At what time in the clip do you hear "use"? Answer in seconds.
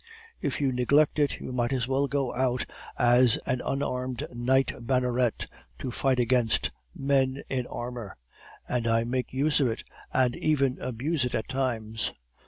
9.31-9.59